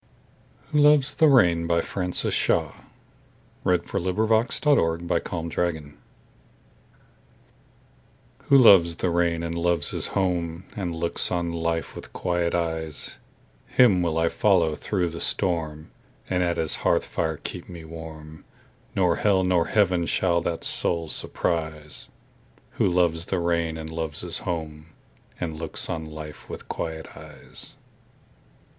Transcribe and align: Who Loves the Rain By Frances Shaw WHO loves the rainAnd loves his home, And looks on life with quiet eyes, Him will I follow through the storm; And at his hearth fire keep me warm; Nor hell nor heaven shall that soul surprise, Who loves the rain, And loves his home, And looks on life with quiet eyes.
Who 0.71 0.79
Loves 0.79 1.13
the 1.13 1.27
Rain 1.27 1.67
By 1.67 1.81
Frances 1.81 2.33
Shaw 2.33 2.71
WHO 3.63 3.69
loves 3.69 3.91
the 3.91 3.99
rainAnd 9.09 9.53
loves 9.53 9.89
his 9.91 10.07
home, 10.07 10.63
And 10.75 10.95
looks 10.95 11.29
on 11.31 11.51
life 11.51 11.95
with 11.95 12.13
quiet 12.13 12.55
eyes, 12.55 13.17
Him 13.67 14.01
will 14.01 14.17
I 14.17 14.27
follow 14.29 14.75
through 14.75 15.09
the 15.11 15.19
storm; 15.19 15.91
And 16.27 16.41
at 16.41 16.57
his 16.57 16.77
hearth 16.77 17.05
fire 17.05 17.37
keep 17.37 17.69
me 17.69 17.85
warm; 17.85 18.43
Nor 18.95 19.17
hell 19.17 19.43
nor 19.43 19.67
heaven 19.67 20.07
shall 20.07 20.41
that 20.41 20.63
soul 20.63 21.09
surprise, 21.09 22.07
Who 22.71 22.87
loves 22.89 23.27
the 23.27 23.37
rain, 23.37 23.77
And 23.77 23.91
loves 23.91 24.21
his 24.21 24.39
home, 24.39 24.87
And 25.39 25.57
looks 25.57 25.91
on 25.91 26.05
life 26.07 26.49
with 26.49 26.67
quiet 26.67 27.15
eyes. 27.15 27.75